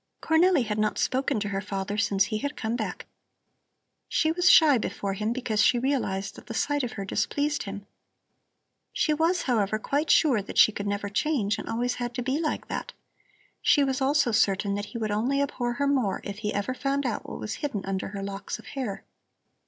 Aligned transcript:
Cornelli 0.19 0.63
had 0.65 0.79
not 0.79 0.97
spoken 0.97 1.39
to 1.39 1.49
her 1.49 1.61
father 1.61 1.95
since 1.95 2.23
he 2.23 2.39
had 2.39 2.55
come 2.55 2.75
back. 2.75 3.05
She 4.09 4.31
was 4.31 4.49
shy 4.49 4.79
before 4.79 5.13
him, 5.13 5.31
because 5.31 5.61
she 5.63 5.77
realized 5.77 6.33
that 6.35 6.47
the 6.47 6.55
sight 6.55 6.81
of 6.81 6.93
her 6.93 7.05
displeased 7.05 7.61
him. 7.61 7.85
She 8.91 9.13
was, 9.13 9.43
however, 9.43 9.77
quite 9.77 10.09
sure 10.09 10.41
that 10.41 10.57
she 10.57 10.71
could 10.71 10.87
never 10.87 11.07
change 11.07 11.59
and 11.59 11.69
always 11.69 11.93
had 12.01 12.15
to 12.15 12.23
be 12.23 12.39
like 12.39 12.67
that. 12.67 12.93
She 13.61 13.83
was 13.83 14.01
also 14.01 14.31
certain 14.31 14.73
that 14.73 14.85
he 14.85 14.97
would 14.97 15.11
only 15.11 15.39
abhor 15.39 15.73
her 15.73 15.85
more 15.85 16.21
if 16.23 16.39
he 16.39 16.51
ever 16.51 16.73
found 16.73 17.05
out 17.05 17.29
what 17.29 17.37
was 17.39 17.57
hidden 17.61 17.85
under 17.85 18.07
her 18.07 18.23
locks 18.23 18.57
of 18.57 18.65
hair. 18.69 19.03